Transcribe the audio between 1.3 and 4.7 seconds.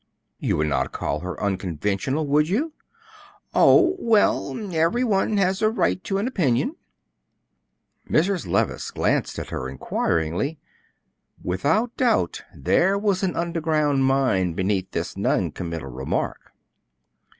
unconventional, would you?" "Oh, well;